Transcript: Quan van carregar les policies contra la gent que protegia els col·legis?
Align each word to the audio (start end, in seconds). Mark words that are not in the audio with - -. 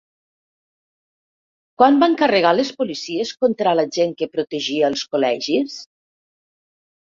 Quan 1.81 1.99
van 2.03 2.15
carregar 2.21 2.53
les 2.61 2.71
policies 2.79 3.35
contra 3.45 3.75
la 3.81 3.85
gent 3.99 4.17
que 4.23 4.29
protegia 4.39 4.89
els 4.91 5.05
col·legis? 5.13 5.79